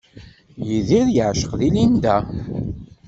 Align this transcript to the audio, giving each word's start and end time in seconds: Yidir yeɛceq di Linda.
Yidir 0.67 1.07
yeɛceq 1.15 1.51
di 1.59 1.69
Linda. 1.75 2.17